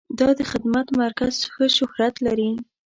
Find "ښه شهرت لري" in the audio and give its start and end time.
1.53-2.51